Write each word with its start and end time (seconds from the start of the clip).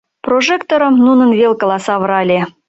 Прожекторым 0.25 0.95
нунын 1.05 1.31
велкыла 1.39 1.77
савырале. 1.87 2.39